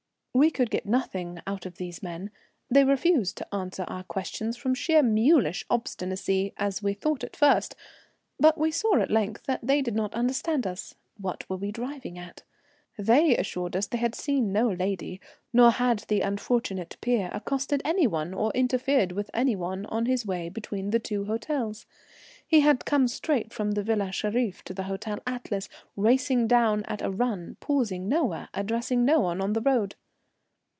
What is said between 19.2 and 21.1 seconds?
any one on his way between the